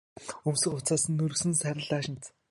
[0.47, 2.23] Өмссөн хувцас нь өгөршсөн саарал даашинз.